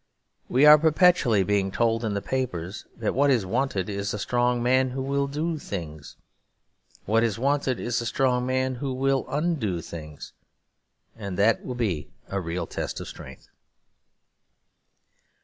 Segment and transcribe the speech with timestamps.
[0.49, 4.63] We are perpetually being told in the papers that what is wanted is a strong
[4.63, 6.15] man who will do things.
[7.05, 10.33] What is wanted is a strong man who will undo things;
[11.15, 13.49] and that will be a real test of strength.